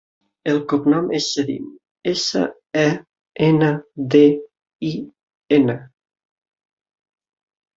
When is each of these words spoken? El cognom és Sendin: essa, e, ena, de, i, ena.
El 0.51 0.55
cognom 0.69 1.09
és 1.17 1.25
Sendin: 1.33 1.67
essa, 2.13 2.41
e, 2.83 2.87
ena, 3.49 3.69
de, 4.17 4.23
i, 4.93 4.95
ena. 5.59 5.77